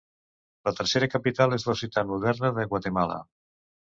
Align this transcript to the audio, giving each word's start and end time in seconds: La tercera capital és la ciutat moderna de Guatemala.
La 0.67 0.71
tercera 0.79 1.09
capital 1.15 1.53
és 1.59 1.67
la 1.69 1.75
ciutat 1.83 2.09
moderna 2.13 2.53
de 2.57 2.65
Guatemala. 2.71 3.21